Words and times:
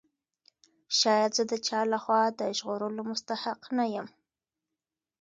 شاید 0.99 1.31
زه 1.37 1.43
د 1.51 1.53
چا 1.67 1.79
له 1.91 1.97
خوا 2.03 2.21
د 2.39 2.41
ژغورلو 2.57 3.01
مستحق 3.11 3.61
نه 3.77 3.85
یم. 3.93 4.07